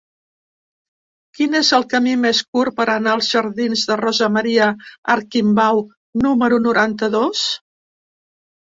Quin 1.39 1.57
és 1.59 1.69
el 1.79 1.85
camí 1.91 2.15
més 2.21 2.41
curt 2.57 2.75
per 2.79 2.87
anar 2.95 3.13
als 3.19 3.29
jardins 3.35 3.85
de 3.91 3.99
Rosa 4.03 4.33
Maria 4.39 4.71
Arquimbau 5.19 5.87
número 6.27 6.63
noranta-dos? 6.69 7.49